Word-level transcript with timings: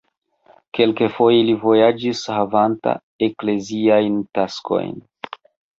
Kelkfoje 0.77 1.43
li 1.51 1.55
vojaĝis 1.67 2.23
havanta 2.39 2.97
ekleziajn 3.29 4.21
taskojn. 4.39 4.97